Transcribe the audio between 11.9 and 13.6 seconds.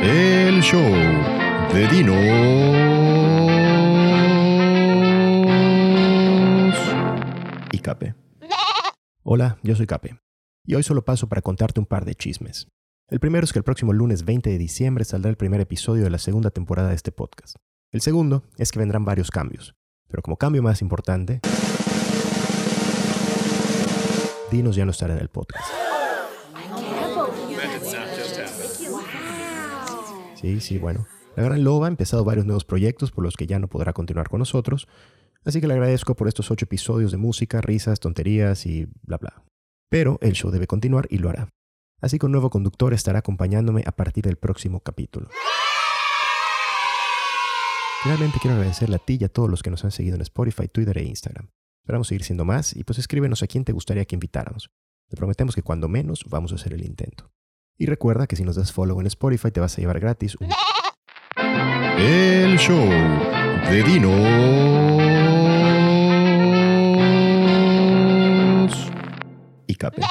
de chismes. El primero es que